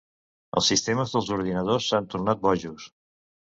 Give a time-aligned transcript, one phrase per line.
[0.61, 2.89] Els sistemes dels ordinadors s'han tornat bojos!